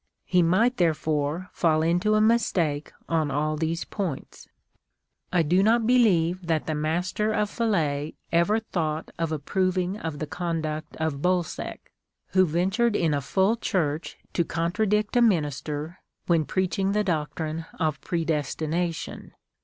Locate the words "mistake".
2.21-2.91